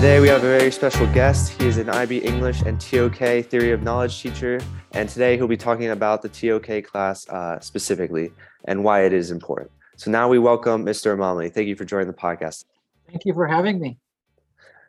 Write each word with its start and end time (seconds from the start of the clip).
Today 0.00 0.18
we 0.18 0.28
have 0.28 0.42
a 0.42 0.58
very 0.58 0.70
special 0.70 1.06
guest. 1.08 1.52
He 1.60 1.66
is 1.66 1.76
an 1.76 1.90
IB 1.90 2.20
English 2.20 2.62
and 2.62 2.80
TOK 2.80 3.44
Theory 3.44 3.72
of 3.72 3.82
Knowledge 3.82 4.22
teacher, 4.22 4.58
and 4.92 5.06
today 5.06 5.36
he'll 5.36 5.46
be 5.46 5.58
talking 5.58 5.90
about 5.90 6.22
the 6.22 6.30
TOK 6.30 6.84
class 6.84 7.28
uh, 7.28 7.60
specifically 7.60 8.32
and 8.64 8.82
why 8.82 9.04
it 9.04 9.12
is 9.12 9.30
important. 9.30 9.70
So 9.96 10.10
now 10.10 10.26
we 10.26 10.38
welcome 10.38 10.86
Mr. 10.86 11.14
Amamli. 11.14 11.52
Thank 11.52 11.68
you 11.68 11.76
for 11.76 11.84
joining 11.84 12.06
the 12.06 12.14
podcast. 12.14 12.64
Thank 13.10 13.26
you 13.26 13.34
for 13.34 13.46
having 13.46 13.78
me. 13.78 13.98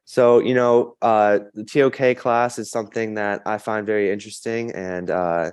So, 0.05 0.39
you 0.39 0.53
know, 0.53 0.95
uh, 1.01 1.39
the 1.55 1.65
TOK 1.65 2.17
class 2.17 2.57
is 2.57 2.71
something 2.71 3.15
that 3.15 3.41
I 3.45 3.57
find 3.57 3.85
very 3.85 4.13
interesting, 4.13 4.71
and 4.71 5.09
uh, 5.09 5.51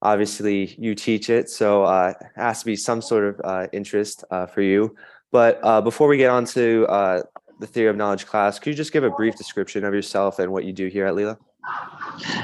obviously 0.00 0.76
you 0.78 0.94
teach 0.94 1.28
it, 1.28 1.50
so 1.50 1.82
uh, 1.82 2.14
it 2.20 2.26
has 2.36 2.60
to 2.60 2.66
be 2.66 2.76
some 2.76 3.02
sort 3.02 3.24
of 3.24 3.40
uh, 3.42 3.66
interest 3.72 4.22
uh, 4.30 4.46
for 4.46 4.62
you. 4.62 4.94
But 5.32 5.58
uh, 5.64 5.80
before 5.80 6.06
we 6.06 6.18
get 6.18 6.30
on 6.30 6.44
to 6.44 6.86
uh, 6.86 7.22
the 7.58 7.66
theory 7.66 7.88
of 7.88 7.96
knowledge 7.96 8.26
class, 8.26 8.58
could 8.58 8.70
you 8.70 8.76
just 8.76 8.92
give 8.92 9.04
a 9.04 9.10
brief 9.10 9.36
description 9.36 9.84
of 9.84 9.94
yourself 9.94 10.38
and 10.38 10.52
what 10.52 10.64
you 10.64 10.72
do 10.72 10.88
here 10.88 11.06
at 11.06 11.14
Lila? 11.14 11.38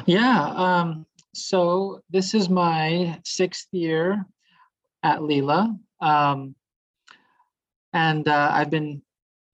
Yeah. 0.06 0.52
Um, 0.54 1.06
so 1.34 2.02
this 2.10 2.34
is 2.34 2.48
my 2.48 3.20
sixth 3.24 3.68
year 3.72 4.24
at 5.02 5.22
Lila. 5.22 5.76
Um, 6.00 6.54
and 7.92 8.26
uh, 8.28 8.50
I've 8.52 8.70
been 8.70 9.02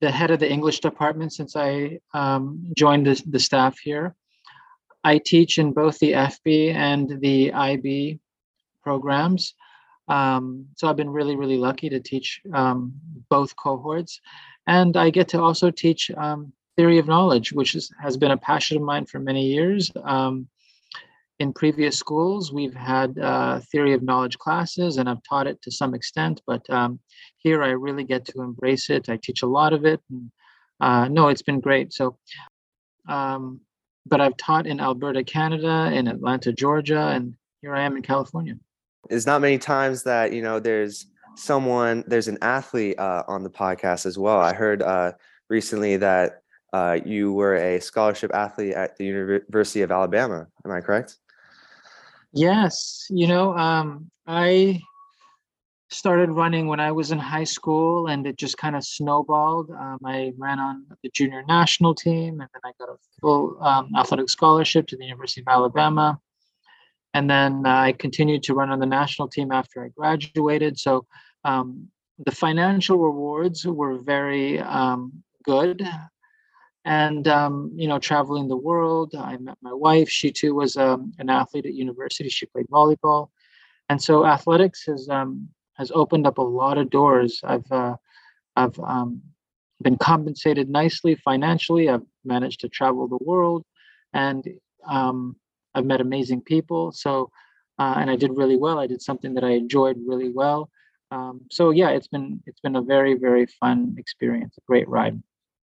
the 0.00 0.10
head 0.10 0.30
of 0.30 0.40
the 0.40 0.50
English 0.50 0.80
department 0.80 1.32
since 1.32 1.56
I 1.56 1.98
um, 2.12 2.72
joined 2.76 3.06
the, 3.06 3.22
the 3.26 3.38
staff 3.38 3.78
here. 3.78 4.14
I 5.02 5.18
teach 5.18 5.58
in 5.58 5.72
both 5.72 5.98
the 5.98 6.12
FB 6.12 6.74
and 6.74 7.20
the 7.20 7.52
IB 7.52 8.18
programs. 8.82 9.54
Um, 10.08 10.66
so 10.76 10.88
I've 10.88 10.96
been 10.96 11.10
really, 11.10 11.36
really 11.36 11.56
lucky 11.56 11.88
to 11.88 12.00
teach 12.00 12.40
um, 12.52 12.92
both 13.30 13.56
cohorts. 13.56 14.20
And 14.66 14.96
I 14.96 15.10
get 15.10 15.28
to 15.28 15.42
also 15.42 15.70
teach 15.70 16.10
um, 16.16 16.52
theory 16.76 16.98
of 16.98 17.06
knowledge, 17.06 17.52
which 17.52 17.74
is, 17.74 17.90
has 18.00 18.16
been 18.16 18.30
a 18.30 18.36
passion 18.36 18.76
of 18.76 18.82
mine 18.82 19.06
for 19.06 19.18
many 19.18 19.46
years. 19.46 19.90
Um, 20.02 20.48
in 21.40 21.52
previous 21.52 21.98
schools, 21.98 22.52
we've 22.52 22.74
had 22.74 23.18
uh, 23.18 23.60
theory 23.72 23.92
of 23.92 24.02
knowledge 24.02 24.38
classes, 24.38 24.98
and 24.98 25.08
I've 25.08 25.22
taught 25.28 25.46
it 25.46 25.60
to 25.62 25.70
some 25.70 25.94
extent. 25.94 26.40
But 26.46 26.68
um, 26.70 27.00
here, 27.38 27.62
I 27.62 27.70
really 27.70 28.04
get 28.04 28.24
to 28.26 28.40
embrace 28.40 28.88
it. 28.88 29.08
I 29.08 29.16
teach 29.16 29.42
a 29.42 29.46
lot 29.46 29.72
of 29.72 29.84
it. 29.84 30.00
And, 30.10 30.30
uh, 30.80 31.08
no, 31.08 31.28
it's 31.28 31.42
been 31.42 31.60
great. 31.60 31.92
So, 31.92 32.18
um, 33.08 33.60
but 34.06 34.20
I've 34.20 34.36
taught 34.36 34.66
in 34.66 34.80
Alberta, 34.80 35.24
Canada, 35.24 35.90
in 35.92 36.08
Atlanta, 36.08 36.52
Georgia, 36.52 37.08
and 37.08 37.34
here 37.62 37.74
I 37.74 37.82
am 37.82 37.96
in 37.96 38.02
California. 38.02 38.54
There's 39.08 39.26
not 39.26 39.40
many 39.40 39.58
times 39.58 40.02
that 40.04 40.32
you 40.32 40.42
know 40.42 40.60
there's 40.60 41.06
someone, 41.36 42.04
there's 42.06 42.28
an 42.28 42.38
athlete 42.42 42.98
uh, 42.98 43.24
on 43.28 43.42
the 43.42 43.50
podcast 43.50 44.06
as 44.06 44.18
well. 44.18 44.38
I 44.40 44.52
heard 44.52 44.82
uh, 44.82 45.12
recently 45.48 45.96
that 45.98 46.42
uh, 46.72 46.98
you 47.04 47.32
were 47.32 47.56
a 47.56 47.80
scholarship 47.80 48.32
athlete 48.34 48.74
at 48.74 48.96
the 48.96 49.04
University 49.04 49.82
of 49.82 49.90
Alabama. 49.90 50.46
Am 50.64 50.72
I 50.72 50.80
correct? 50.80 51.18
Yes, 52.32 53.06
you 53.10 53.28
know, 53.28 53.56
um, 53.56 54.10
I 54.26 54.80
started 55.90 56.30
running 56.30 56.66
when 56.66 56.80
I 56.80 56.90
was 56.90 57.12
in 57.12 57.18
high 57.18 57.44
school, 57.44 58.08
and 58.08 58.26
it 58.26 58.36
just 58.36 58.58
kind 58.58 58.74
of 58.74 58.84
snowballed. 58.84 59.70
Um, 59.70 59.98
I 60.04 60.32
ran 60.36 60.58
on 60.58 60.84
the 61.02 61.10
junior 61.14 61.44
national 61.46 61.94
team, 61.94 62.40
and 62.40 62.48
then 62.52 62.60
I 62.64 62.72
got 62.80 62.88
a 62.88 62.96
full 63.20 63.56
um, 63.62 63.90
athletic 63.96 64.28
scholarship 64.28 64.88
to 64.88 64.96
the 64.96 65.04
University 65.04 65.42
of 65.42 65.48
Alabama. 65.48 66.18
And 67.14 67.30
then 67.30 67.62
uh, 67.64 67.70
I 67.70 67.92
continued 67.92 68.42
to 68.44 68.54
run 68.54 68.70
on 68.70 68.80
the 68.80 68.86
national 68.86 69.28
team 69.28 69.52
after 69.52 69.84
I 69.84 69.88
graduated. 69.88 70.78
So 70.78 71.06
um, 71.44 71.88
the 72.26 72.32
financial 72.32 72.98
rewards 72.98 73.64
were 73.64 73.98
very 73.98 74.58
um, 74.60 75.12
good. 75.44 75.88
And 76.84 77.26
um, 77.28 77.72
you 77.74 77.88
know 77.88 77.98
traveling 77.98 78.46
the 78.46 78.58
world 78.58 79.14
i 79.14 79.38
met 79.38 79.56
my 79.62 79.72
wife. 79.72 80.10
She 80.10 80.30
too 80.30 80.54
was 80.54 80.76
um, 80.76 81.12
an 81.18 81.30
athlete 81.30 81.64
at 81.64 81.72
university. 81.72 82.28
She 82.28 82.44
played 82.44 82.66
volleyball. 82.66 83.30
And 83.88 84.02
so 84.02 84.26
athletics 84.26 84.84
has 84.86 85.08
um, 85.08 85.48
has 85.74 85.90
opened 85.94 86.26
up 86.26 86.38
a 86.38 86.42
lot 86.42 86.76
of 86.76 86.90
doors. 86.90 87.40
I've 87.42 87.70
uh, 87.72 87.96
i've 88.56 88.78
um, 88.80 89.22
been 89.80 89.96
compensated 89.96 90.68
nicely 90.68 91.14
financially. 91.14 91.88
I've 91.88 92.04
managed 92.24 92.60
to 92.60 92.68
travel 92.68 93.08
the 93.08 93.18
world. 93.22 93.64
And 94.12 94.46
um, 94.86 95.36
i've 95.74 95.84
met 95.84 96.00
amazing 96.00 96.40
people 96.40 96.92
so 96.92 97.30
uh, 97.78 97.94
and 97.98 98.10
i 98.10 98.16
did 98.16 98.36
really 98.36 98.56
well. 98.56 98.78
I 98.78 98.86
did 98.86 99.02
something 99.02 99.34
that 99.34 99.44
i 99.44 99.50
enjoyed 99.50 99.98
really 100.06 100.30
well. 100.30 100.70
Um, 101.10 101.42
so 101.50 101.70
yeah 101.70 101.90
it's 101.90 102.08
been 102.08 102.42
it's 102.46 102.60
been 102.60 102.76
a 102.76 102.82
very 102.82 103.14
very 103.14 103.46
fun 103.46 103.96
experience 103.98 104.56
a 104.58 104.62
great 104.66 104.88
ride. 104.88 105.20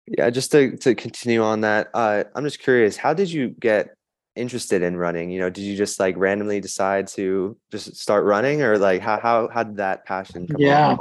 Yeah, 0.08 0.30
just 0.30 0.52
to 0.52 0.76
to 0.78 0.96
continue 0.96 1.42
on 1.42 1.62
that, 1.62 1.90
uh, 1.94 2.24
I'm 2.36 2.44
just 2.44 2.60
curious, 2.60 2.98
how 2.98 3.14
did 3.14 3.32
you 3.32 3.50
get 3.50 3.96
interested 4.36 4.82
in 4.82 4.98
running? 4.98 5.30
You 5.30 5.40
know, 5.40 5.50
did 5.50 5.62
you 5.62 5.78
just 5.78 6.00
like 6.00 6.16
randomly 6.18 6.60
decide 6.60 7.08
to 7.10 7.58
just 7.72 7.96
start 7.96 8.26
running, 8.26 8.62
or 8.62 8.78
like 8.78 9.02
how 9.02 9.20
how 9.20 9.48
how 9.50 9.64
did 9.64 9.78
that 9.78 10.06
passion 10.06 10.48
come? 10.48 10.60
Yeah, 10.60 10.98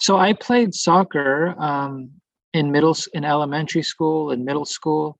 so 0.00 0.18
I 0.18 0.34
played 0.34 0.74
soccer 0.74 1.54
um, 1.58 2.10
in 2.52 2.70
middle 2.70 2.96
in 3.12 3.24
elementary 3.24 3.82
school 3.82 4.30
and 4.30 4.44
middle 4.44 4.66
school, 4.66 5.18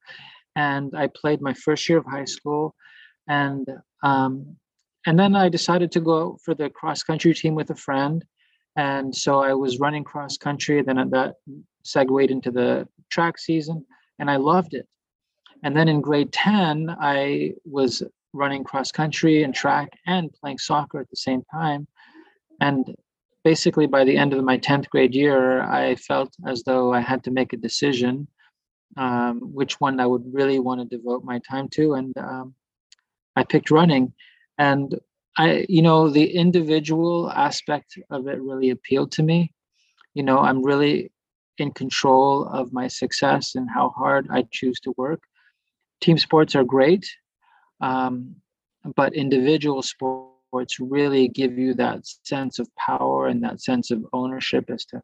and 0.55 0.93
I 0.97 1.09
played 1.09 1.41
my 1.41 1.55
first 1.55 1.89
year 1.89 1.99
of 1.99 2.07
high 2.07 2.27
school, 2.27 2.75
and 3.29 3.67
um, 4.03 4.57
and 5.07 5.19
then 5.19 5.37
I 5.37 5.49
decided 5.49 5.93
to 5.93 6.01
go 6.01 6.39
for 6.43 6.55
the 6.55 6.71
cross 6.71 7.03
country 7.03 7.35
team 7.35 7.55
with 7.55 7.71
a 7.71 7.75
friend, 7.75 8.25
and 8.77 9.15
so 9.15 9.41
I 9.43 9.55
was 9.55 9.81
running 9.81 10.05
cross 10.05 10.37
country. 10.37 10.83
Then 10.83 11.11
that 11.11 11.35
segued 11.85 12.31
into 12.31 12.51
the 12.51 12.89
track 13.11 13.39
season, 13.39 13.85
and 14.19 14.31
I 14.31 14.37
loved 14.37 14.75
it. 14.75 14.87
And 15.63 15.77
then 15.77 15.89
in 15.89 16.01
grade 16.01 16.33
10, 16.33 16.95
I 17.01 17.55
was 17.65 18.03
running 18.35 18.65
cross 18.65 18.93
country 18.93 19.45
and 19.45 19.55
track 19.55 19.91
and 20.07 20.33
playing 20.33 20.59
soccer 20.59 21.01
at 21.01 21.09
the 21.09 21.17
same 21.17 21.43
time. 21.51 21.87
And 22.61 22.95
basically, 23.45 23.87
by 23.87 24.05
the 24.05 24.17
end 24.17 24.33
of 24.33 24.45
my 24.45 24.59
10th 24.59 24.89
grade 24.91 25.15
year, 25.15 25.63
I 25.63 25.95
felt 25.95 26.35
as 26.47 26.63
though 26.65 26.93
I 26.93 27.01
had 27.01 27.25
to 27.25 27.31
make 27.31 27.53
a 27.53 27.57
decision 27.57 28.29
um, 28.97 29.41
which 29.41 29.81
one 29.81 30.01
I 30.01 30.07
would 30.07 30.25
really 30.33 30.59
want 30.59 30.81
to 30.81 30.97
devote 30.97 31.25
my 31.25 31.41
time 31.41 31.69
to. 31.71 31.95
And 31.95 32.17
um, 32.19 32.55
I 33.37 33.45
picked 33.45 33.71
running. 33.71 34.13
And 34.59 34.99
I, 35.37 35.67
you 35.69 35.83
know, 35.83 36.09
the 36.09 36.35
individual 36.35 37.31
aspect 37.31 37.99
of 38.11 38.29
it 38.29 38.41
really 38.41 38.71
appealed 38.71 39.13
to 39.13 39.23
me. 39.23 39.53
You 40.15 40.23
know, 40.23 40.39
I'm 40.39 40.63
really 40.63 41.11
in 41.59 41.73
control 41.73 42.47
of 42.47 42.73
my 42.73 42.89
success 42.89 43.55
and 43.55 43.69
how 43.69 43.91
hard 43.91 44.29
I 44.31 44.47
choose 44.51 44.81
to 44.81 44.95
work. 44.97 45.23
Team 46.01 46.19
sports 46.19 46.55
are 46.55 46.65
great, 46.65 47.09
um, 47.81 48.37
but 48.97 49.15
individual 49.15 49.83
sports 49.83 50.79
really 50.79 51.29
give 51.29 51.59
you 51.59 51.75
that 51.75 52.07
sense 52.25 52.59
of 52.59 52.69
power 52.77 53.27
and 53.27 53.43
that 53.43 53.61
sense 53.61 53.91
of 53.91 54.05
ownership 54.13 54.71
as 54.71 54.85
to 54.87 55.03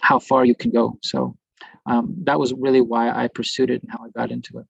how 0.00 0.18
far 0.18 0.44
you 0.44 0.54
can 0.54 0.70
go. 0.70 0.98
So 1.02 1.36
um, 1.86 2.14
that 2.24 2.38
was 2.38 2.52
really 2.52 2.80
why 2.80 3.10
I 3.10 3.28
pursued 3.28 3.70
it 3.70 3.82
and 3.82 3.90
how 3.90 4.04
I 4.04 4.10
got 4.10 4.30
into 4.30 4.58
it. 4.58 4.66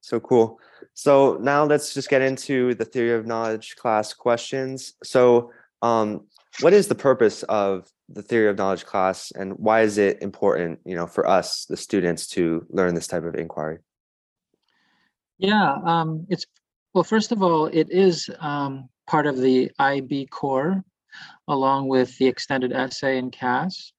So 0.00 0.20
cool. 0.20 0.58
So 0.94 1.38
now 1.40 1.64
let's 1.64 1.92
just 1.92 2.08
get 2.08 2.22
into 2.22 2.74
the 2.74 2.84
theory 2.84 3.14
of 3.14 3.26
knowledge 3.26 3.76
class 3.76 4.12
questions. 4.12 4.94
So 5.02 5.50
um, 5.82 6.26
what 6.60 6.72
is 6.72 6.88
the 6.88 6.94
purpose 6.94 7.42
of 7.44 7.88
the 8.08 8.22
theory 8.22 8.48
of 8.48 8.58
knowledge 8.58 8.84
class 8.84 9.32
and 9.32 9.52
why 9.54 9.80
is 9.80 9.98
it 9.98 10.20
important 10.22 10.78
you 10.84 10.94
know 10.94 11.06
for 11.06 11.26
us 11.26 11.64
the 11.66 11.76
students 11.76 12.26
to 12.26 12.66
learn 12.68 12.94
this 12.94 13.06
type 13.06 13.24
of 13.24 13.34
inquiry 13.34 13.78
yeah 15.38 15.78
um, 15.84 16.26
it's 16.28 16.44
well 16.92 17.04
first 17.04 17.32
of 17.32 17.42
all 17.42 17.66
it 17.66 17.90
is 17.90 18.28
um, 18.40 18.88
part 19.06 19.26
of 19.26 19.38
the 19.38 19.70
ib 19.78 20.26
core 20.26 20.84
along 21.48 21.88
with 21.88 22.16
the 22.18 22.26
extended 22.26 22.72
essay 22.72 23.18
and 23.18 23.32
cas 23.32 23.92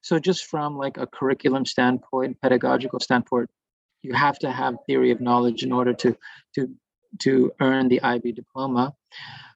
so 0.00 0.18
just 0.18 0.46
from 0.46 0.76
like 0.76 0.96
a 0.96 1.06
curriculum 1.06 1.64
standpoint 1.64 2.40
pedagogical 2.40 2.98
standpoint 2.98 3.48
you 4.02 4.12
have 4.12 4.38
to 4.38 4.50
have 4.50 4.76
theory 4.86 5.10
of 5.10 5.20
knowledge 5.20 5.62
in 5.62 5.72
order 5.72 5.92
to 5.92 6.16
to 6.54 6.74
to 7.18 7.52
earn 7.60 7.88
the 7.88 8.00
ib 8.02 8.32
diploma 8.32 8.94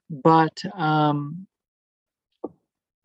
but 0.09 0.61
um, 0.73 1.47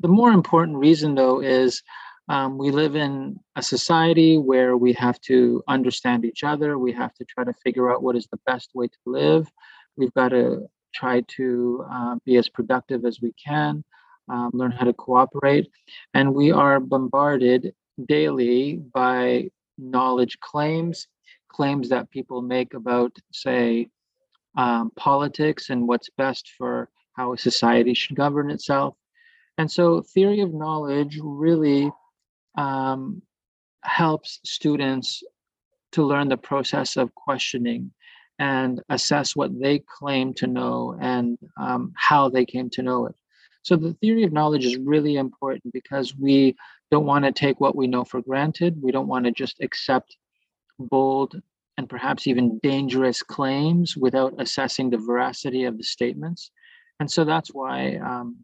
the 0.01 0.09
more 0.09 0.33
important 0.33 0.79
reason, 0.79 1.15
though, 1.15 1.41
is 1.41 1.83
um, 2.29 2.59
we 2.59 2.71
live 2.71 2.97
in 2.97 3.39
a 3.57 3.63
society 3.63 4.39
where 4.39 4.77
we 4.77 4.93
have 4.95 5.21
to 5.23 5.63
understand 5.69 6.25
each 6.25 6.45
other. 6.45 6.79
We 6.79 6.93
have 6.93 7.15
to 7.15 7.25
try 7.25 7.45
to 7.45 7.53
figure 7.65 7.93
out 7.93 8.03
what 8.03 8.17
is 8.17 8.27
the 8.27 8.41
best 8.47 8.71
way 8.75 8.87
to 8.87 8.99
live. 9.07 9.51
We've 9.97 10.15
got 10.15 10.29
to 10.29 10.69
try 10.95 11.23
to 11.37 11.85
uh, 11.91 12.17
be 12.25 12.37
as 12.37 12.49
productive 12.49 13.05
as 13.05 13.21
we 13.21 13.33
can, 13.33 13.85
um, 14.29 14.51
learn 14.53 14.73
how 14.73 14.85
to 14.85 14.93
cooperate. 14.93 15.71
And 16.15 16.35
we 16.35 16.53
are 16.53 16.81
bombarded 16.81 17.75
daily 18.07 18.77
by 18.77 19.51
knowledge 19.79 20.39
claims, 20.41 21.09
claims 21.53 21.89
that 21.89 22.11
people 22.11 22.43
make 22.43 22.75
about, 22.75 23.13
say, 23.33 23.89
um, 24.57 24.91
politics 24.97 25.71
and 25.71 25.87
what's 25.89 26.11
best 26.17 26.53
for 26.59 26.89
how 27.15 27.33
a 27.33 27.39
society 27.39 27.95
should 27.95 28.17
govern 28.17 28.51
itself. 28.51 28.95
And 29.59 29.71
so 29.71 30.03
theory 30.03 30.41
of 30.41 30.55
knowledge 30.55 31.19
really 31.23 31.91
um, 32.57 33.23
helps 33.83 34.41
students 34.45 35.23
to 35.93 36.03
learn 36.03 36.29
the 36.29 36.37
process 36.37 36.97
of 36.97 37.15
questioning 37.15 37.93
and 38.39 38.83
assess 38.89 39.37
what 39.37 39.59
they 39.61 39.79
claim 39.79 40.33
to 40.35 40.47
know 40.47 40.97
and 41.01 41.39
um, 41.61 41.93
how 41.97 42.29
they 42.29 42.45
came 42.45 42.71
to 42.71 42.83
know 42.83 43.07
it. 43.07 43.15
So 43.63 43.77
the 43.77 43.95
theory 43.95 44.25
of 44.25 44.33
knowledge 44.33 44.65
is 44.65 44.77
really 44.77 45.17
important 45.17 45.73
because 45.73 46.17
we 46.17 46.57
don't 46.91 47.07
want 47.07 47.25
to 47.25 47.33
take 47.33 47.61
what 47.61 47.77
we 47.77 47.87
know 47.87 48.05
for 48.05 48.21
granted. 48.21 48.83
We 48.83 48.91
don't 48.91 49.07
want 49.07 49.27
to 49.27 49.31
just 49.31 49.61
accept 49.61 50.17
bold 50.83 51.41
and 51.79 51.89
perhaps 51.89 52.27
even 52.27 52.59
dangerous 52.63 53.23
claims 53.23 53.97
without 53.97 54.35
assessing 54.39 54.91
the 54.91 54.99
veracity 54.99 55.65
of 55.65 55.79
the 55.79 55.85
statements. 55.85 56.51
And 57.01 57.11
so 57.11 57.25
that's 57.25 57.49
why 57.49 57.97
um, 57.97 58.37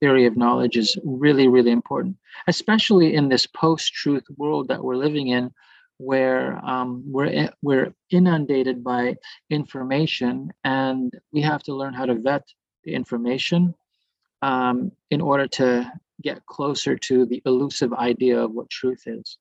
theory 0.00 0.26
of 0.26 0.36
knowledge 0.36 0.76
is 0.76 0.98
really, 1.04 1.48
really 1.48 1.70
important, 1.70 2.16
especially 2.48 3.14
in 3.14 3.28
this 3.28 3.46
post-truth 3.46 4.24
world 4.36 4.68
that 4.68 4.82
we're 4.82 4.96
living 4.96 5.28
in, 5.28 5.50
where 5.98 6.58
um, 6.64 7.04
we're 7.06 7.48
we're 7.62 7.94
inundated 8.10 8.82
by 8.82 9.16
information, 9.50 10.52
and 10.64 11.12
we 11.32 11.40
have 11.40 11.62
to 11.62 11.74
learn 11.74 11.94
how 11.94 12.04
to 12.04 12.16
vet 12.16 12.42
the 12.84 12.92
information 12.92 13.72
um, 14.42 14.90
in 15.10 15.20
order 15.20 15.46
to 15.46 15.90
get 16.22 16.44
closer 16.46 16.96
to 16.96 17.24
the 17.26 17.40
elusive 17.46 17.92
idea 17.92 18.38
of 18.38 18.50
what 18.50 18.68
truth 18.70 19.04
is. 19.06 19.38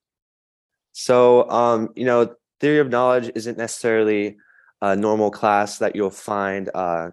So, 0.92 1.50
um, 1.50 1.90
you 1.96 2.06
know, 2.06 2.36
theory 2.62 2.78
of 2.78 2.90
knowledge 2.90 3.32
isn't 3.34 3.58
necessarily 3.58 4.38
a 4.82 4.96
normal 4.96 5.32
class 5.32 5.80
that 5.80 5.96
you'll 5.96 6.12
find 6.12 6.70
uh, 6.76 7.10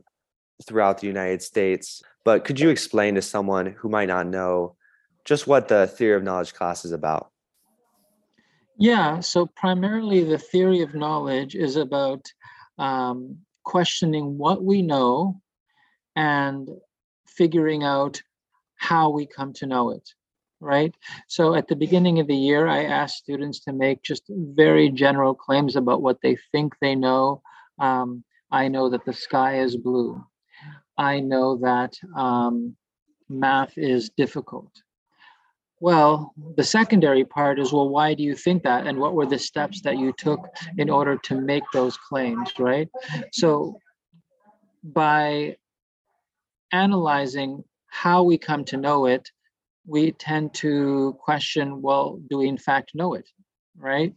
throughout 0.67 0.99
the 0.99 1.07
United 1.07 1.43
States. 1.43 2.03
But 2.25 2.45
could 2.45 2.61
you 2.61 2.69
explain 2.69 3.15
to 3.15 3.23
someone 3.23 3.67
who 3.67 3.89
might 3.89 4.09
not 4.09 4.27
know 4.27 4.77
just 5.25 5.47
what 5.47 5.69
the 5.69 5.87
theory 5.87 6.17
of 6.17 6.23
knowledge 6.23 6.53
class 6.53 6.85
is 6.85 6.93
about? 6.93 7.31
Yeah, 8.79 9.21
so 9.21 9.47
primarily 9.57 10.23
the 10.23 10.39
theory 10.39 10.83
of 10.83 10.95
knowledge 10.95 11.55
is 11.55 11.77
about 11.77 12.31
um, 12.79 13.39
questioning 13.65 14.37
what 14.37 14.63
we 14.63 14.83
know 14.83 15.41
and 16.15 16.69
figuring 17.27 17.83
out 17.83 18.21
how 18.77 19.11
we 19.11 19.27
come 19.27 19.53
to 19.55 19.67
know 19.67 19.91
it, 19.91 20.09
right? 20.61 20.95
So 21.29 21.55
at 21.55 21.69
the 21.69 21.77
beginning 21.77 22.19
of 22.19 22.27
the 22.27 22.37
year, 22.37 22.67
I 22.67 22.85
asked 22.85 23.19
students 23.19 23.61
to 23.61 23.73
make 23.73 24.03
just 24.03 24.25
very 24.29 24.91
general 24.91 25.35
claims 25.35 25.77
about 25.77 26.03
what 26.03 26.21
they 26.23 26.37
think 26.53 26.75
they 26.81 26.95
know. 26.95 27.43
Um, 27.79 28.25
I 28.51 28.69
know 28.69 28.91
that 28.91 29.05
the 29.05 29.13
sky 29.13 29.61
is 29.61 29.77
blue. 29.77 30.25
I 30.97 31.21
know 31.21 31.57
that 31.59 31.97
um, 32.17 32.77
math 33.29 33.77
is 33.77 34.11
difficult. 34.11 34.73
Well, 35.81 36.35
the 36.57 36.65
secondary 36.65 37.25
part 37.25 37.61
is 37.61 37.73
well, 37.73 37.89
why 37.89 38.15
do 38.15 38.25
you 38.25 38.35
think 38.35 38.65
that? 38.65 38.89
And 38.89 38.99
what 38.99 39.15
were 39.15 39.27
the 39.27 39.39
steps 39.39 39.81
that 39.83 39.97
you 39.97 40.13
took 40.13 40.49
in 40.77 40.91
order 40.91 41.17
to 41.17 41.41
make 41.41 41.63
those 41.73 41.97
claims, 41.97 42.51
right? 42.59 42.89
So 43.33 43.79
by 44.83 45.57
analyzing 46.73 47.63
how 47.87 48.25
we 48.25 48.39
come 48.39 48.65
to 48.67 48.77
know 48.77 49.07
it, 49.07 49.31
we 49.89 50.13
tend 50.13 50.53
to 50.53 51.17
question 51.19 51.81
well, 51.81 52.21
do 52.29 52.39
we 52.39 52.47
in 52.49 52.59
fact 52.59 52.93
know 52.95 53.15
it, 53.15 53.29
right? 53.77 54.15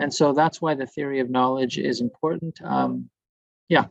And 0.00 0.12
so 0.12 0.32
that's 0.32 0.60
why 0.60 0.74
the 0.74 0.86
theory 0.86 1.20
of 1.20 1.30
knowledge 1.30 1.78
is 1.78 2.00
important. 2.00 2.60
Um, 2.62 3.08
yeah. 3.68 3.86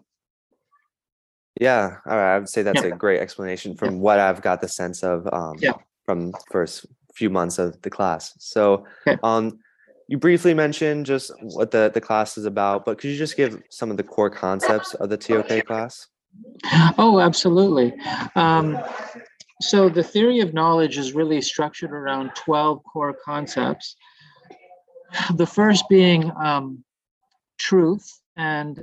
Yeah, 1.60 1.98
all 2.06 2.18
right. 2.18 2.36
I 2.36 2.40
would 2.40 2.50
say 2.50 2.62
that's 2.62 2.84
Yeah. 2.84 2.90
a 2.90 2.98
great 2.98 3.22
explanation 3.22 3.76
from 3.76 3.96
Yeah. 3.96 4.02
what 4.02 4.20
I've 4.20 4.42
got 4.42 4.60
the 4.60 4.68
sense 4.68 5.02
of 5.04 5.26
um, 5.32 5.56
Yeah. 5.60 5.76
from 6.06 6.34
first 6.52 6.86
few 7.16 7.30
months 7.30 7.58
of 7.58 7.82
the 7.84 7.90
class. 7.90 8.34
So, 8.40 8.86
Okay. 9.08 9.18
um, 9.24 9.60
you 10.10 10.18
briefly 10.18 10.54
mentioned 10.54 11.06
just 11.06 11.32
what 11.42 11.72
the 11.72 11.90
the 11.94 12.02
class 12.02 12.38
is 12.38 12.46
about, 12.46 12.84
but 12.84 12.98
could 12.98 13.10
you 13.10 13.18
just 13.18 13.38
give 13.38 13.62
some 13.70 13.90
of 13.92 13.98
the 13.98 14.04
core 14.04 14.30
concepts 14.30 14.94
of 14.96 15.10
the 15.10 15.18
TOK 15.18 15.66
class? 15.66 16.08
Oh, 16.98 17.20
absolutely. 17.20 17.94
Um, 18.36 18.78
so 19.62 19.90
the 19.90 20.04
theory 20.04 20.40
of 20.40 20.54
knowledge 20.54 20.98
is 20.98 21.14
really 21.14 21.42
structured 21.42 21.92
around 21.92 22.32
12 22.36 22.84
core 22.84 23.16
concepts. 23.24 23.96
The 25.36 25.46
first 25.46 25.86
being 25.90 26.32
um, 26.44 26.84
truth 27.60 28.20
and 28.36 28.82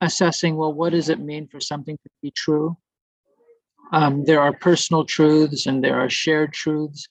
assessing, 0.00 0.56
well, 0.56 0.72
what 0.72 0.92
does 0.92 1.08
it 1.08 1.18
mean 1.18 1.48
for 1.48 1.60
something 1.60 1.96
to 1.96 2.10
be 2.22 2.30
true? 2.30 2.76
Um, 3.92 4.24
there 4.24 4.40
are 4.40 4.52
personal 4.52 5.04
truths 5.04 5.66
and 5.66 5.82
there 5.82 5.98
are 6.00 6.10
shared 6.10 6.52
truths. 6.52 7.08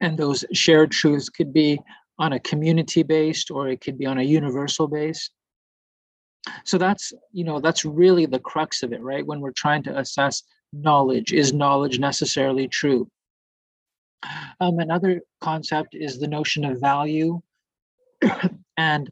And 0.00 0.18
those 0.18 0.44
shared 0.52 0.90
truths 0.90 1.28
could 1.28 1.52
be 1.52 1.78
on 2.18 2.32
a 2.32 2.40
community 2.40 3.02
based 3.02 3.50
or 3.50 3.68
it 3.68 3.80
could 3.80 3.98
be 3.98 4.06
on 4.06 4.18
a 4.18 4.22
universal 4.22 4.88
base 4.88 5.30
so 6.64 6.78
that's 6.78 7.12
you 7.32 7.44
know 7.44 7.60
that's 7.60 7.84
really 7.84 8.26
the 8.26 8.38
crux 8.38 8.82
of 8.82 8.92
it 8.92 9.00
right 9.00 9.26
when 9.26 9.40
we're 9.40 9.52
trying 9.52 9.82
to 9.82 9.96
assess 9.98 10.42
knowledge 10.72 11.32
is 11.32 11.52
knowledge 11.52 11.98
necessarily 11.98 12.68
true? 12.68 13.08
Um, 14.60 14.78
another 14.78 15.22
concept 15.40 15.94
is 15.94 16.18
the 16.18 16.28
notion 16.28 16.64
of 16.64 16.80
value 16.80 17.40
and 18.76 19.10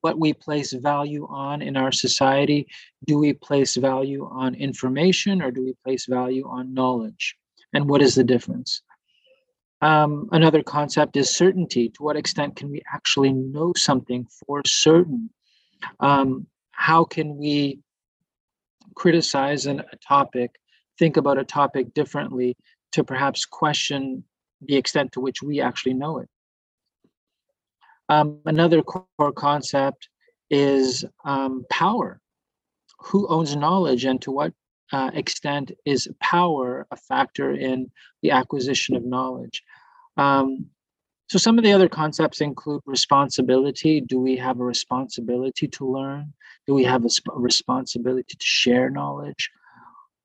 what 0.00 0.18
we 0.18 0.32
place 0.32 0.72
value 0.72 1.26
on 1.28 1.62
in 1.62 1.76
our 1.76 1.92
society. 1.92 2.68
Do 3.06 3.18
we 3.18 3.32
place 3.32 3.76
value 3.76 4.28
on 4.30 4.54
information 4.54 5.42
or 5.42 5.50
do 5.50 5.64
we 5.64 5.74
place 5.84 6.06
value 6.06 6.48
on 6.48 6.74
knowledge? 6.74 7.36
And 7.72 7.88
what 7.88 8.02
is 8.02 8.14
the 8.14 8.24
difference? 8.24 8.82
Um, 9.80 10.28
another 10.32 10.62
concept 10.62 11.16
is 11.16 11.28
certainty. 11.28 11.90
To 11.90 12.02
what 12.02 12.16
extent 12.16 12.56
can 12.56 12.70
we 12.70 12.82
actually 12.92 13.32
know 13.32 13.72
something 13.76 14.26
for 14.46 14.62
certain? 14.64 15.30
Um, 16.00 16.46
how 16.70 17.04
can 17.04 17.36
we 17.36 17.80
criticize 18.94 19.66
an, 19.66 19.80
a 19.80 19.96
topic, 19.96 20.52
think 20.98 21.16
about 21.16 21.38
a 21.38 21.44
topic 21.44 21.94
differently 21.94 22.56
to 22.92 23.04
perhaps 23.04 23.44
question 23.44 24.24
the 24.62 24.76
extent 24.76 25.12
to 25.12 25.20
which 25.20 25.42
we 25.42 25.60
actually 25.60 25.94
know 25.94 26.18
it. 26.18 26.28
Um, 28.08 28.38
another 28.46 28.82
core 28.82 29.32
concept 29.32 30.08
is 30.50 31.04
um, 31.24 31.64
power. 31.70 32.20
Who 33.00 33.26
owns 33.28 33.56
knowledge 33.56 34.04
and 34.04 34.20
to 34.22 34.30
what 34.30 34.52
uh, 34.92 35.10
extent 35.14 35.72
is 35.84 36.08
power 36.20 36.86
a 36.90 36.96
factor 36.96 37.52
in 37.52 37.90
the 38.22 38.30
acquisition 38.30 38.96
of 38.96 39.04
knowledge? 39.04 39.62
Um, 40.16 40.66
so 41.28 41.38
some 41.38 41.58
of 41.58 41.64
the 41.64 41.72
other 41.72 41.88
concepts 41.88 42.40
include 42.40 42.82
responsibility. 42.84 44.00
Do 44.00 44.20
we 44.20 44.36
have 44.36 44.60
a 44.60 44.64
responsibility 44.64 45.66
to 45.68 45.90
learn? 45.90 46.32
Do 46.66 46.74
we 46.74 46.84
have 46.84 47.04
a 47.04 47.10
sp- 47.10 47.34
responsibility 47.34 48.36
to 48.38 48.46
share 48.46 48.90
knowledge? 48.90 49.50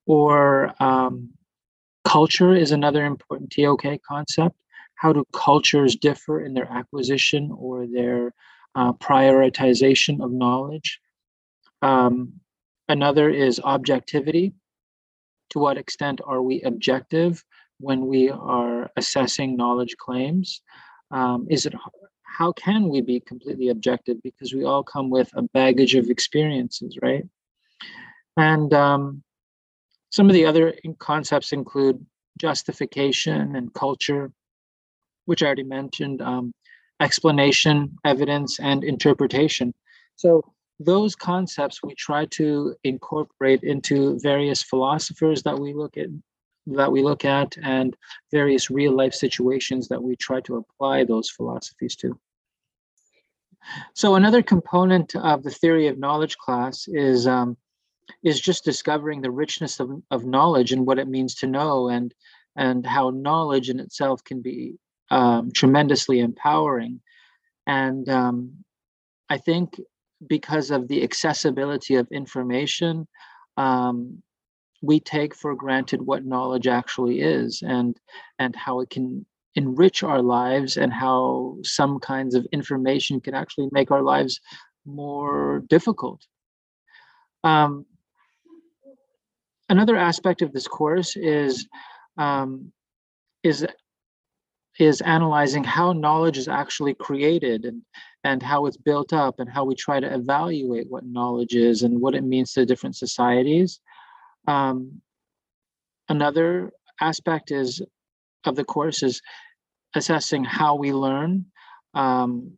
Or 0.10 0.74
um, 0.82 1.30
culture 2.04 2.56
is 2.56 2.72
another 2.72 3.06
important 3.06 3.52
TOK 3.52 4.02
concept. 4.02 4.56
How 4.96 5.14
do 5.14 5.24
cultures 5.34 5.96
differ 5.96 6.42
in 6.42 6.56
their 6.56 6.68
acquisition 6.68 7.52
or 7.56 7.86
their 7.86 8.34
uh, 8.74 8.94
prioritization 8.94 10.20
of 10.24 10.32
knowledge? 10.32 11.00
Um, 11.84 12.34
another 12.88 13.30
is 13.30 13.62
objectivity. 13.64 14.54
To 15.52 15.60
what 15.60 15.78
extent 15.78 16.22
are 16.26 16.42
we 16.42 16.64
objective 16.64 17.46
when 17.80 18.08
we 18.08 18.32
are 18.32 18.90
assessing 18.98 19.56
knowledge 19.56 19.96
claims? 19.98 20.64
Um, 21.12 21.46
is 21.52 21.68
it 21.68 21.76
how 22.24 22.52
can 22.54 22.90
we 22.90 23.02
be 23.02 23.20
completely 23.20 23.70
objective 23.70 24.24
because 24.24 24.56
we 24.56 24.64
all 24.64 24.82
come 24.82 25.12
with 25.12 25.30
a 25.36 25.44
baggage 25.44 25.94
of 25.94 26.10
experiences, 26.10 26.98
right? 27.00 27.26
And 28.38 28.74
um, 28.74 29.24
some 30.10 30.28
of 30.28 30.34
the 30.34 30.46
other 30.46 30.74
concepts 31.00 31.52
include 31.52 32.06
justification 32.38 33.56
and 33.56 33.74
culture, 33.74 34.32
which 35.26 35.44
I 35.44 35.48
already 35.48 35.64
mentioned, 35.64 36.22
um, 36.22 36.54
explanation, 37.00 37.98
evidence, 38.04 38.60
and 38.60 38.84
interpretation. 38.84 39.74
So 40.16 40.44
those 40.80 41.16
concepts 41.16 41.84
we 41.84 41.94
try 41.96 42.26
to 42.26 42.76
incorporate 42.84 43.64
into 43.64 44.20
various 44.20 44.62
philosophers 44.62 45.44
that 45.44 45.60
we 45.60 45.74
look 45.74 45.98
at 45.98 46.08
that 46.68 46.92
we 46.92 47.02
look 47.02 47.26
at 47.26 47.58
and 47.64 47.96
various 48.32 48.70
real 48.70 48.96
life 48.96 49.14
situations 49.14 49.88
that 49.88 50.02
we 50.04 50.16
try 50.16 50.40
to 50.42 50.58
apply 50.58 51.04
those 51.04 51.30
philosophies 51.30 51.96
to. 51.96 52.20
So 53.94 54.16
another 54.16 54.44
component 54.44 55.16
of 55.16 55.44
the 55.44 55.50
theory 55.50 55.88
of 55.88 55.98
knowledge 55.98 56.38
class 56.38 56.88
is 56.88 57.26
um, 57.28 57.58
is 58.24 58.40
just 58.40 58.66
discovering 58.66 59.22
the 59.22 59.32
richness 59.32 59.80
of, 59.80 59.92
of 60.12 60.26
knowledge 60.26 60.72
and 60.72 60.86
what 60.86 61.00
it 61.00 61.08
means 61.08 61.36
to 61.36 61.48
know 61.48 61.90
and 61.90 62.14
and 62.56 62.86
how 62.86 63.10
knowledge 63.10 63.70
in 63.70 63.80
itself 63.80 64.24
can 64.24 64.42
be 64.42 64.76
um, 65.12 65.52
tremendously 65.52 66.20
empowering. 66.20 67.00
And 67.68 68.10
um, 68.10 68.66
I 69.30 69.38
think 69.38 69.80
because 70.28 70.72
of 70.72 70.88
the 70.88 71.04
accessibility 71.04 71.96
of 71.96 72.08
information, 72.12 73.08
um, 73.58 74.22
we 74.82 75.00
take 75.00 75.36
for 75.36 75.56
granted 75.56 76.02
what 76.02 76.26
knowledge 76.26 76.68
actually 76.68 77.22
is 77.22 77.62
and 77.66 77.98
and 78.40 78.56
how 78.56 78.80
it 78.80 78.90
can 78.90 79.26
enrich 79.56 80.04
our 80.04 80.22
lives 80.22 80.78
and 80.78 80.94
how 80.94 81.58
some 81.64 82.00
kinds 82.00 82.36
of 82.36 82.48
information 82.52 83.20
can 83.20 83.34
actually 83.34 83.68
make 83.72 83.92
our 83.92 84.04
lives 84.04 84.40
more 84.86 85.64
difficult. 85.68 86.26
Um, 87.44 87.86
another 89.70 89.96
aspect 89.96 90.42
of 90.42 90.52
this 90.52 90.68
course 90.68 91.16
is 91.16 91.68
um, 92.18 92.72
is 93.44 93.66
is 94.80 95.02
analyzing 95.02 95.64
how 95.64 95.92
knowledge 95.92 96.38
is 96.38 96.48
actually 96.48 96.94
created 96.94 97.66
and 97.66 97.82
and 98.24 98.44
how 98.44 98.66
it's 98.66 98.78
built 98.78 99.14
up 99.14 99.40
and 99.40 99.50
how 99.50 99.64
we 99.64 99.76
try 99.76 100.00
to 100.00 100.14
evaluate 100.14 100.90
what 100.90 101.06
knowledge 101.06 101.56
is 101.56 101.84
and 101.84 102.02
what 102.02 102.16
it 102.16 102.24
means 102.24 102.52
to 102.54 102.66
different 102.66 102.96
societies. 102.96 103.80
Um, 104.48 105.02
another 106.10 106.72
aspect 107.00 107.52
is 107.52 107.82
of 108.46 108.56
the 108.56 108.66
course 108.66 109.04
is 109.04 109.22
assessing 109.96 110.44
how 110.44 110.76
we 110.76 110.92
learn, 110.94 111.46
um, 111.94 112.58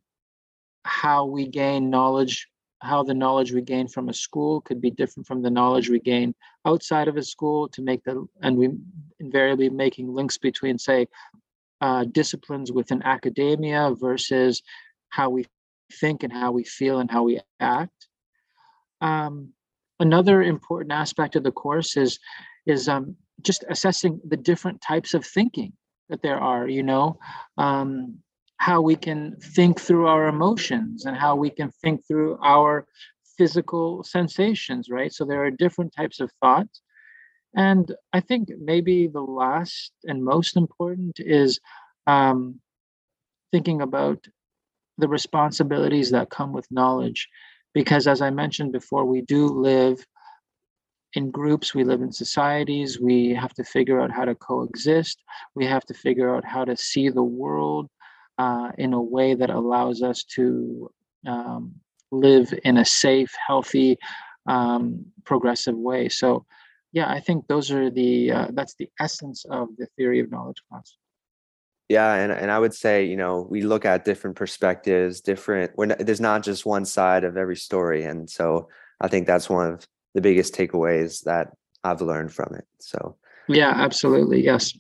how 0.84 1.26
we 1.26 1.48
gain 1.48 1.90
knowledge, 1.90 2.48
how 2.82 3.04
the 3.04 3.14
knowledge 3.14 3.52
we 3.52 3.62
gain 3.62 3.88
from 3.88 4.10
a 4.10 4.14
school 4.14 4.62
could 4.62 4.82
be 4.82 4.92
different 4.92 5.28
from 5.28 5.42
the 5.42 5.50
knowledge 5.50 5.90
we 5.90 6.00
gain 6.00 6.34
outside 6.66 7.08
of 7.08 7.16
a 7.16 7.24
school 7.24 7.68
to 7.70 7.82
make 7.82 8.04
the, 8.04 8.28
and 8.42 8.58
we 8.58 8.70
invariably 9.20 9.70
making 9.70 10.14
links 10.14 10.38
between, 10.38 10.78
say, 10.78 11.08
uh, 11.82 12.06
disciplines 12.06 12.72
within 12.72 13.02
academia 13.04 13.94
versus 14.00 14.62
how 15.10 15.30
we 15.30 15.46
think 16.00 16.24
and 16.24 16.34
how 16.34 16.52
we 16.52 16.64
feel 16.64 17.00
and 17.00 17.12
how 17.12 17.24
we 17.24 17.40
act. 17.60 18.08
Um, 19.00 19.54
another 20.00 20.42
important 20.42 20.92
aspect 20.92 21.36
of 21.36 21.44
the 21.44 21.52
course 21.52 21.98
is 21.98 22.20
is 22.66 22.88
um, 22.88 23.16
just 23.42 23.64
assessing 23.70 24.22
the 24.28 24.38
different 24.38 24.82
types 24.82 25.14
of 25.14 25.26
thinking 25.26 25.74
that 26.10 26.22
there 26.22 26.40
are 26.40 26.68
you 26.68 26.84
know 26.84 27.18
um, 27.58 28.20
how 28.62 28.80
we 28.80 28.96
can 28.96 29.36
think 29.56 29.82
through 29.82 30.06
our 30.06 30.28
emotions 30.28 31.06
and 31.06 31.18
how 31.18 31.36
we 31.36 31.50
can 31.50 31.72
think 31.82 32.00
through 32.08 32.38
our 32.44 32.86
physical 33.36 34.04
sensations 34.04 34.88
right? 34.88 35.12
So 35.12 35.26
there 35.26 35.44
are 35.44 35.50
different 35.50 35.96
types 35.98 36.20
of 36.20 36.30
thoughts. 36.42 36.82
And 37.56 37.86
i 38.18 38.20
think 38.20 38.44
maybe 38.72 38.98
the 39.08 39.28
last 39.44 39.92
and 40.10 40.24
most 40.34 40.56
important 40.64 41.16
is 41.20 41.60
um, 42.06 42.62
thinking 43.52 43.82
about 43.82 44.20
the 45.00 45.08
responsibilities 45.18 46.12
that 46.12 46.30
come 46.38 46.54
with 46.54 46.76
knowledge. 46.80 47.22
Because 47.74 48.06
as 48.14 48.22
i 48.22 48.30
mentioned 48.30 48.72
before 48.80 49.06
we 49.06 49.22
do 49.36 49.42
live 49.72 49.98
in 51.20 51.32
groups, 51.40 51.74
we 51.74 51.84
live 51.92 52.02
in 52.04 52.12
societies, 52.26 53.00
we 53.10 53.18
have 53.44 53.54
to 53.60 53.64
figure 53.64 54.00
out 54.02 54.12
how 54.18 54.26
to 54.26 54.36
coexist, 54.36 55.18
we 55.56 55.66
have 55.66 55.86
to 55.90 55.96
figure 56.06 56.30
out 56.36 56.46
how 56.46 56.64
to 56.64 56.78
see 56.78 57.10
the 57.10 57.30
world 57.44 57.90
uh, 58.38 58.72
in 58.78 58.94
a 58.94 59.02
way 59.02 59.34
that 59.34 59.50
allows 59.50 60.02
us 60.02 60.24
to 60.24 60.92
um, 61.28 61.76
live 62.12 62.54
in 62.64 62.78
a 62.78 62.86
safe, 62.86 63.34
healthy, 63.48 63.98
um, 64.48 65.06
progressive 65.24 65.76
way. 65.76 66.10
So, 66.10 66.46
yeah, 66.92 67.10
I 67.10 67.20
think 67.20 67.48
those 67.48 67.72
are 67.72 67.90
the 67.90 68.32
uh, 68.32 68.48
that's 68.52 68.76
the 68.76 68.90
essence 69.00 69.46
of 69.50 69.70
the 69.78 69.88
theory 69.98 70.20
of 70.20 70.30
knowledge 70.30 70.62
class. 70.70 70.98
Yeah, 71.88 72.14
and 72.16 72.32
and 72.32 72.52
I 72.52 72.60
would 72.60 72.74
say 72.74 73.06
you 73.06 73.18
know 73.18 73.48
we 73.50 73.62
look 73.62 73.86
at 73.86 74.06
different 74.06 74.36
perspectives, 74.36 75.22
different. 75.22 75.72
When 75.76 75.96
there's 76.00 76.22
not 76.22 76.44
just 76.44 76.66
one 76.66 76.86
side 76.86 77.24
of 77.24 77.38
every 77.38 77.56
story, 77.56 78.04
and 78.04 78.30
so 78.30 78.68
I 79.00 79.08
think 79.08 79.28
that's 79.28 79.50
one 79.50 79.68
of 79.68 79.88
the 80.14 80.22
biggest 80.22 80.54
takeaways 80.54 81.24
that 81.24 81.52
I've 81.84 82.02
learned 82.02 82.34
from 82.34 82.56
it. 82.56 82.66
So 82.80 83.18
yeah, 83.48 83.74
absolutely, 83.76 84.44
yes. 84.44 84.74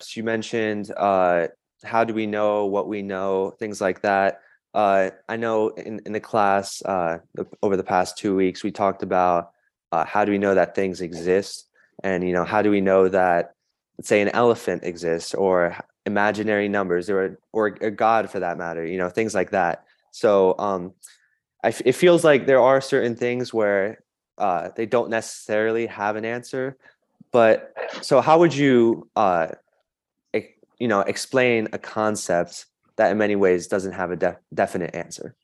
So 0.00 0.18
you 0.18 0.24
mentioned 0.24 0.90
uh, 0.96 1.48
how 1.84 2.04
do 2.04 2.14
we 2.14 2.26
know 2.26 2.66
what 2.66 2.88
we 2.88 3.02
know, 3.02 3.54
things 3.58 3.80
like 3.80 4.02
that. 4.02 4.40
Uh, 4.74 5.10
I 5.28 5.36
know 5.36 5.68
in, 5.70 6.00
in 6.06 6.12
the 6.12 6.20
class 6.20 6.82
uh, 6.82 7.18
over 7.62 7.76
the 7.76 7.84
past 7.84 8.16
two 8.16 8.34
weeks, 8.34 8.64
we 8.64 8.70
talked 8.70 9.02
about 9.02 9.50
uh, 9.90 10.04
how 10.04 10.24
do 10.24 10.32
we 10.32 10.38
know 10.38 10.54
that 10.54 10.74
things 10.74 11.00
exist, 11.00 11.68
and 12.02 12.26
you 12.26 12.32
know 12.32 12.44
how 12.44 12.62
do 12.62 12.70
we 12.70 12.80
know 12.80 13.08
that, 13.08 13.54
let's 13.98 14.08
say, 14.08 14.22
an 14.22 14.30
elephant 14.30 14.84
exists, 14.84 15.34
or 15.34 15.76
imaginary 16.06 16.68
numbers, 16.68 17.10
or 17.10 17.38
or 17.52 17.66
a 17.66 17.90
god 17.90 18.30
for 18.30 18.40
that 18.40 18.56
matter. 18.56 18.86
You 18.86 18.96
know 18.96 19.10
things 19.10 19.34
like 19.34 19.50
that. 19.50 19.84
So 20.10 20.54
um, 20.58 20.94
I, 21.62 21.74
it 21.84 21.92
feels 21.92 22.24
like 22.24 22.46
there 22.46 22.60
are 22.60 22.80
certain 22.80 23.16
things 23.16 23.52
where 23.52 24.02
uh, 24.38 24.70
they 24.74 24.86
don't 24.86 25.10
necessarily 25.10 25.86
have 25.86 26.16
an 26.16 26.24
answer. 26.24 26.76
But 27.32 27.74
so, 28.02 28.20
how 28.20 28.38
would 28.40 28.54
you, 28.54 29.08
uh, 29.16 29.48
you 30.82 30.88
know, 30.88 30.98
explain 30.98 31.68
a 31.72 31.78
concept 31.78 32.66
that 32.96 33.12
in 33.12 33.16
many 33.16 33.36
ways 33.36 33.68
doesn't 33.68 33.92
have 33.92 34.10
a 34.10 34.16
de- 34.16 34.38
definite 34.52 34.92
answer 34.96 35.36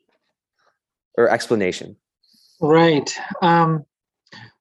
or 1.16 1.30
explanation? 1.30 1.94
Right. 2.60 3.08
Um, 3.40 3.84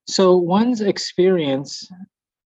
so 0.08 0.38
one's 0.38 0.82
experience, 0.82 1.90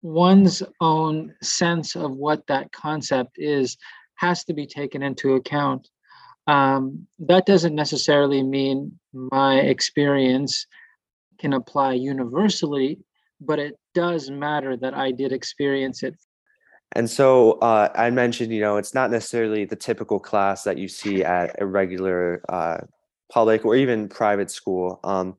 one's 0.02 0.62
own 0.82 1.34
sense 1.40 1.96
of 1.96 2.16
what 2.16 2.46
that 2.48 2.70
concept 2.70 3.36
is, 3.38 3.78
has 4.16 4.44
to 4.44 4.52
be 4.52 4.66
taken 4.66 5.02
into 5.02 5.32
account. 5.32 5.88
Um, 6.46 7.06
that 7.20 7.46
doesn't 7.46 7.74
necessarily 7.74 8.42
mean 8.42 8.98
my 9.14 9.60
experience 9.60 10.66
can 11.40 11.54
apply 11.54 11.94
universally, 11.94 12.98
but 13.40 13.58
it 13.58 13.78
does 13.94 14.30
matter 14.30 14.76
that 14.76 14.92
I 14.92 15.12
did 15.12 15.32
experience 15.32 16.02
it. 16.02 16.14
And 16.92 17.08
so 17.08 17.52
uh, 17.60 17.90
I 17.94 18.10
mentioned, 18.10 18.52
you 18.52 18.60
know, 18.60 18.76
it's 18.76 18.94
not 18.94 19.10
necessarily 19.10 19.64
the 19.64 19.76
typical 19.76 20.18
class 20.18 20.64
that 20.64 20.78
you 20.78 20.88
see 20.88 21.22
at 21.22 21.60
a 21.60 21.66
regular 21.66 22.42
uh, 22.48 22.78
public 23.30 23.64
or 23.64 23.76
even 23.76 24.08
private 24.08 24.50
school 24.50 25.00
um, 25.04 25.36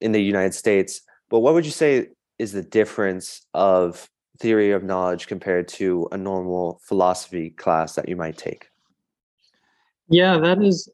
in 0.00 0.12
the 0.12 0.22
United 0.22 0.54
States. 0.54 1.00
But 1.30 1.40
what 1.40 1.54
would 1.54 1.64
you 1.64 1.72
say 1.72 2.08
is 2.38 2.52
the 2.52 2.62
difference 2.62 3.46
of 3.54 4.08
theory 4.38 4.70
of 4.70 4.84
knowledge 4.84 5.26
compared 5.26 5.68
to 5.68 6.08
a 6.12 6.16
normal 6.16 6.80
philosophy 6.84 7.50
class 7.50 7.94
that 7.94 8.08
you 8.08 8.16
might 8.16 8.36
take? 8.36 8.68
Yeah, 10.08 10.38
that 10.38 10.62
is 10.62 10.88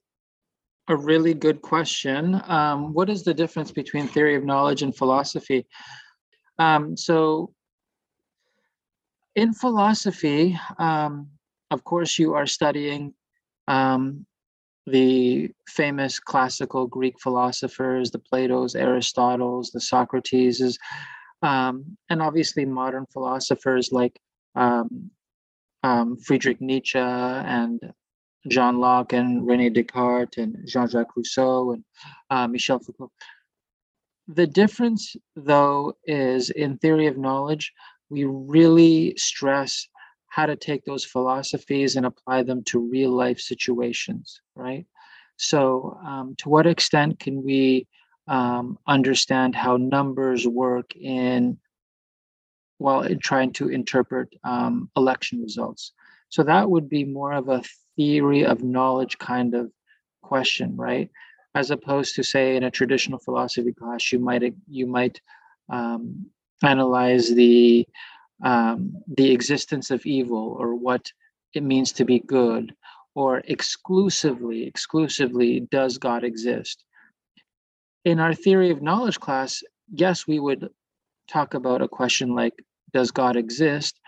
a 0.89 0.97
really 0.97 1.35
good 1.35 1.63
question. 1.63 2.41
Um, 2.47 2.93
what 2.93 3.09
is 3.09 3.25
the 3.25 3.35
difference 3.35 3.71
between 3.71 4.09
theory 4.09 4.35
of 4.35 4.45
knowledge 4.45 4.83
and 4.83 4.97
philosophy? 4.97 5.67
Um, 6.59 6.97
so, 6.97 7.53
in 9.35 9.53
philosophy, 9.53 10.59
um, 10.79 11.29
of 11.71 11.85
course, 11.85 12.19
you 12.19 12.35
are 12.35 12.47
studying 12.47 13.15
um, 13.69 14.27
the 14.87 15.51
famous 15.67 16.19
classical 16.19 16.87
Greek 16.87 17.19
philosophers, 17.21 18.11
the 18.11 18.19
Plato's, 18.19 18.75
Aristotle's, 18.75 19.71
the 19.71 19.81
Socrateses, 19.81 20.77
um, 21.43 21.97
and 22.11 22.23
obviously 22.23 22.65
modern 22.65 23.07
philosophers 23.13 23.91
like 23.93 24.21
um, 24.55 25.11
Friedrich 26.25 26.61
Nietzsche 26.61 26.99
and 26.99 27.81
John 28.49 28.79
Locke 28.79 29.15
and 29.15 29.47
Rene 29.47 29.71
Descartes 29.71 30.39
and 30.39 30.57
Jean-Jacques 30.67 31.17
Rousseau 31.17 31.73
and 31.73 31.85
uh, 32.31 32.47
Michel 32.47 32.79
Foucault. 32.79 33.11
The 34.29 34.47
difference, 34.47 35.17
though, 35.37 35.97
is 36.07 36.51
in 36.51 36.79
theory 36.79 37.07
of 37.07 37.19
knowledge, 37.19 37.73
we 38.11 38.25
really 38.25 39.15
stress 39.17 39.89
how 40.29 40.47
to 40.47 40.57
take 40.57 40.85
those 40.85 41.05
philosophies 41.05 41.97
and 41.97 42.05
apply 42.05 42.43
them 42.43 42.63
to 42.65 42.81
real 42.81 43.11
life 43.11 43.39
situations, 43.39 44.41
right? 44.57 44.85
So, 45.37 45.99
um, 46.05 46.35
to 46.39 46.49
what 46.49 46.67
extent 46.67 47.21
can 47.21 47.45
we 47.45 47.87
um, 48.27 48.79
understand 48.87 49.55
how 49.55 49.77
numbers 49.77 50.47
work 50.47 50.95
in 50.97 51.59
while 52.79 53.03
in 53.03 53.19
trying 53.19 53.53
to 53.55 53.69
interpret 53.69 54.29
um, 54.45 54.91
election 54.97 55.41
results? 55.41 55.93
So 56.29 56.43
that 56.43 56.69
would 56.69 56.89
be 56.89 57.05
more 57.05 57.33
of 57.33 57.49
a 57.49 57.63
theory 57.97 58.45
of 58.45 58.65
knowledge 58.65 59.19
kind 59.19 59.55
of 59.55 59.71
question, 60.23 60.77
right? 60.77 61.11
As 61.55 61.71
opposed 61.71 62.17
to 62.17 62.25
say 62.25 62.57
in 62.57 62.65
a 62.65 62.71
traditional 62.71 63.21
philosophy 63.21 63.73
class, 63.73 64.11
you 64.11 64.19
might 64.19 64.43
you 64.69 64.87
might 64.87 65.21
um, 65.69 66.27
analyze 66.67 67.35
the 67.35 67.87
um, 68.43 68.97
the 69.07 69.31
existence 69.31 69.91
of 69.91 70.05
evil 70.05 70.57
or 70.59 70.75
what 70.75 71.11
it 71.55 71.63
means 71.63 71.93
to 71.93 72.05
be 72.05 72.19
good, 72.21 72.75
or 73.15 73.43
exclusively 73.47 74.67
exclusively 74.67 75.61
does 75.61 75.99
God 75.99 76.25
exist? 76.25 76.85
In 78.05 78.21
our 78.21 78.35
theory 78.35 78.71
of 78.71 78.83
knowledge 78.83 79.21
class, 79.21 79.63
yes, 79.93 80.27
we 80.27 80.39
would 80.41 80.69
talk 81.29 81.55
about 81.55 81.83
a 81.83 81.89
question 81.89 82.35
like 82.35 82.55
does 82.93 83.11
God 83.11 83.37
exist? 83.37 83.99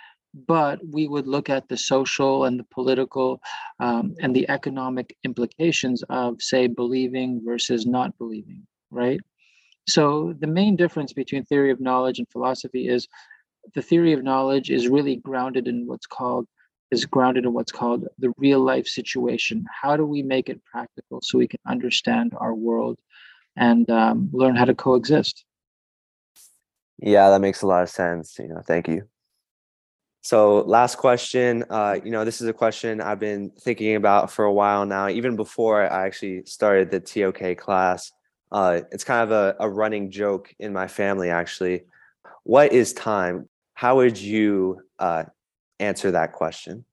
but 0.47 0.79
we 0.87 1.09
would 1.09 1.27
look 1.27 1.49
at 1.49 1.69
the 1.69 1.77
social 1.77 2.45
and 2.45 2.61
the 2.61 2.65
political 2.65 3.41
um, 3.81 4.15
and 4.21 4.37
the 4.37 4.49
economic 4.51 5.17
implications 5.25 6.03
of, 6.11 6.43
say, 6.43 6.67
believing 6.67 7.41
versus 7.45 7.87
not 7.87 8.17
believing, 8.19 8.67
right? 8.91 9.21
So 9.88 10.35
the 10.38 10.47
main 10.47 10.76
difference 10.76 11.12
between 11.12 11.45
theory 11.45 11.71
of 11.71 11.81
knowledge 11.81 12.19
and 12.19 12.28
philosophy 12.28 12.88
is 12.88 13.07
the 13.75 13.83
theory 13.83 14.12
of 14.12 14.23
knowledge 14.23 14.71
is 14.71 14.88
really 14.88 15.16
grounded 15.16 15.69
in 15.69 15.87
what's 15.87 16.07
called 16.07 16.47
is 16.93 17.05
grounded 17.05 17.45
in 17.45 17.52
what's 17.52 17.73
called 17.73 18.07
the 18.19 18.33
real 18.37 18.61
life 18.61 18.87
situation. 18.87 19.64
How 19.83 19.97
do 19.97 20.07
we 20.07 20.23
make 20.23 20.49
it 20.49 20.64
practical 20.64 21.21
so 21.21 21.38
we 21.38 21.49
can 21.49 21.59
understand 21.66 22.33
our 22.37 22.55
world 22.55 23.00
and 23.57 23.90
um, 23.90 24.31
learn 24.33 24.55
how 24.55 24.66
to 24.66 24.75
coexist? 24.75 25.45
Yeah, 26.99 27.31
that 27.31 27.40
makes 27.40 27.62
a 27.62 27.66
lot 27.66 27.83
of 27.83 27.90
sense. 27.90 28.38
You 28.38 28.49
know, 28.49 28.62
thank 28.64 28.88
you. 28.88 29.09
So, 30.23 30.61
last 30.62 30.97
question. 30.97 31.64
Uh, 31.69 31.99
you 32.05 32.11
know, 32.11 32.25
this 32.25 32.40
is 32.40 32.49
a 32.49 32.52
question 32.52 33.00
I've 33.00 33.21
been 33.21 33.50
thinking 33.61 33.97
about 33.97 34.31
for 34.31 34.45
a 34.45 34.52
while 34.52 34.87
now, 34.87 35.09
even 35.09 35.37
before 35.37 35.83
I 35.83 36.07
actually 36.07 36.45
started 36.47 36.90
the 36.90 37.00
TOK 37.00 37.57
class. 37.57 38.12
Uh, 38.53 38.81
it's 38.93 39.05
kind 39.05 39.23
of 39.23 39.33
a, 39.33 39.57
a 39.61 39.69
running 39.69 40.11
joke 40.11 40.55
in 40.59 40.73
my 40.73 40.87
family, 40.87 41.31
actually. 41.31 41.85
What 42.45 42.73
is 42.73 42.93
time? 42.93 43.49
How 43.75 43.97
would 43.97 44.19
you 44.19 44.83
uh, 44.99 45.25
answer 45.81 46.11
that 46.12 46.33
question? 46.33 46.85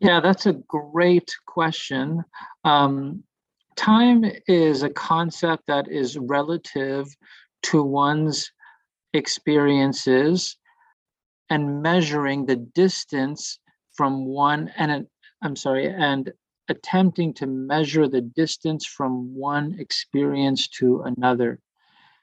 Yeah, 0.00 0.20
that's 0.20 0.46
a 0.46 0.54
great 0.54 1.30
question. 1.46 2.24
Um, 2.64 3.22
time 3.76 4.24
is 4.48 4.82
a 4.82 4.90
concept 4.90 5.68
that 5.68 5.88
is 5.88 6.18
relative 6.18 7.06
to 7.62 7.82
one's 7.82 8.50
experiences 9.14 10.56
and 11.50 11.82
measuring 11.82 12.46
the 12.46 12.56
distance 12.56 13.60
from 13.94 14.24
one 14.24 14.72
and 14.76 15.06
I'm 15.42 15.56
sorry, 15.56 15.88
and 15.88 16.32
attempting 16.68 17.34
to 17.34 17.46
measure 17.46 18.08
the 18.08 18.20
distance 18.20 18.86
from 18.86 19.34
one 19.34 19.76
experience 19.78 20.68
to 20.68 21.02
another. 21.02 21.60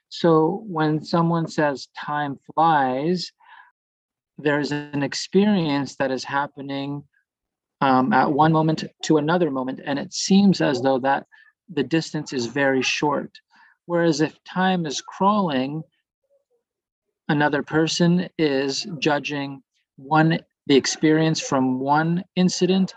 So 0.08 0.64
when 0.66 1.04
someone 1.04 1.46
says 1.46 1.88
time 1.96 2.38
flies, 2.52 3.32
there's 4.38 4.72
an 4.72 5.02
experience 5.02 5.96
that 5.96 6.10
is 6.10 6.24
happening 6.24 7.04
um, 7.80 8.12
at 8.12 8.32
one 8.32 8.52
moment 8.52 8.84
to 9.04 9.16
another 9.18 9.50
moment, 9.50 9.80
and 9.84 9.98
it 9.98 10.12
seems 10.12 10.60
as 10.60 10.82
though 10.82 10.98
that 10.98 11.26
the 11.72 11.82
distance 11.82 12.32
is 12.32 12.46
very 12.46 12.82
short. 12.82 13.30
Whereas 13.86 14.20
if 14.20 14.42
time 14.44 14.86
is 14.86 15.00
crawling, 15.00 15.82
another 17.28 17.62
person 17.62 18.28
is 18.38 18.86
judging 18.98 19.62
one 19.96 20.40
the 20.66 20.76
experience 20.76 21.40
from 21.40 21.80
one 21.80 22.22
incident 22.36 22.94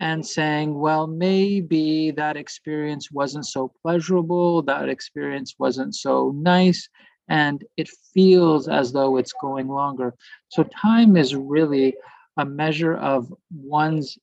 and 0.00 0.26
saying, 0.26 0.78
well, 0.78 1.06
maybe 1.06 2.10
that 2.12 2.36
experience 2.36 3.10
wasn't 3.10 3.46
so 3.46 3.72
pleasurable, 3.82 4.62
that 4.62 4.88
experience 4.88 5.54
wasn't 5.58 5.94
so 5.94 6.32
nice, 6.36 6.88
and 7.28 7.64
it 7.76 7.88
feels 8.12 8.68
as 8.68 8.92
though 8.92 9.16
it's 9.16 9.32
going 9.40 9.68
longer. 9.68 10.14
So, 10.48 10.64
time 10.64 11.16
is 11.16 11.34
really 11.34 11.94
a 12.36 12.44
measure 12.44 12.96
of 12.96 13.32
one's 13.54 14.18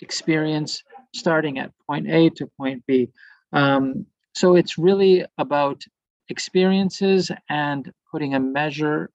experience 0.00 0.82
starting 1.14 1.58
at 1.58 1.72
point 1.86 2.08
A 2.08 2.30
to 2.30 2.46
point 2.56 2.84
B. 2.86 3.08
Um, 3.52 4.06
so, 4.34 4.54
it's 4.54 4.78
really 4.78 5.24
about 5.38 5.82
experiences 6.28 7.30
and 7.50 7.92
putting 8.10 8.34
a 8.34 8.40
measure 8.40 9.10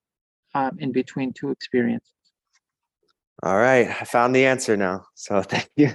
um, 0.54 0.78
in 0.80 0.92
between 0.92 1.34
two 1.34 1.52
experiences. 1.52 2.17
All 3.44 3.58
right, 3.58 3.88
I 3.88 4.04
found 4.04 4.36
the 4.36 4.46
answer 4.46 4.76
now. 4.76 5.06
So 5.16 5.42
thank 5.44 5.70
you. 5.76 5.94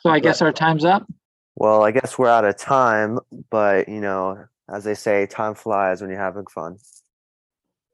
So 0.00 0.10
I 0.10 0.20
guess 0.20 0.42
our 0.42 0.52
time's 0.52 0.84
up. 0.84 1.06
Well, 1.56 1.82
I 1.84 1.90
guess 1.90 2.18
we're 2.18 2.28
out 2.28 2.44
of 2.44 2.56
time, 2.56 3.18
but 3.50 3.88
you 3.88 4.00
know, 4.00 4.44
as 4.68 4.84
they 4.84 4.94
say, 4.94 5.26
time 5.26 5.54
flies 5.54 6.00
when 6.00 6.10
you're 6.10 6.18
having 6.18 6.46
fun. 6.46 6.78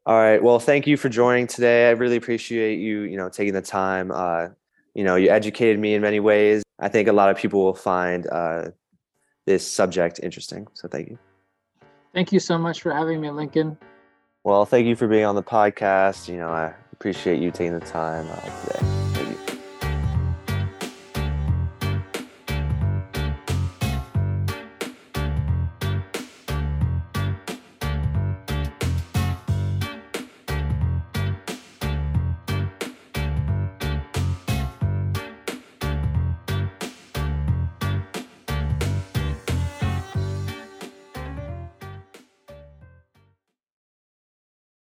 All 0.06 0.16
right. 0.16 0.42
Well, 0.42 0.58
thank 0.58 0.86
you 0.86 0.96
for 0.96 1.08
joining 1.10 1.46
today. 1.46 1.88
I 1.88 1.90
really 1.90 2.16
appreciate 2.16 2.78
you, 2.78 3.02
you 3.02 3.18
know, 3.18 3.28
taking 3.28 3.52
the 3.52 3.60
time. 3.60 4.10
Uh, 4.10 4.48
you 4.94 5.04
know, 5.04 5.16
you 5.16 5.28
educated 5.28 5.78
me 5.78 5.94
in 5.94 6.00
many 6.00 6.18
ways. 6.18 6.62
I 6.78 6.88
think 6.88 7.08
a 7.08 7.12
lot 7.12 7.28
of 7.28 7.36
people 7.36 7.62
will 7.62 7.74
find 7.74 8.26
uh, 8.28 8.68
this 9.44 9.70
subject 9.70 10.18
interesting. 10.22 10.66
So 10.72 10.88
thank 10.88 11.10
you. 11.10 11.18
Thank 12.14 12.32
you 12.32 12.40
so 12.40 12.56
much 12.56 12.80
for 12.80 12.92
having 12.92 13.20
me, 13.20 13.30
Lincoln. 13.30 13.76
Well, 14.44 14.64
thank 14.64 14.86
you 14.86 14.96
for 14.96 15.08
being 15.08 15.26
on 15.26 15.34
the 15.34 15.42
podcast. 15.42 16.26
You 16.26 16.38
know, 16.38 16.48
I 16.48 16.74
appreciate 16.98 17.40
you 17.40 17.52
taking 17.52 17.78
the 17.78 17.86
time 17.86 18.26
today. 18.66 18.97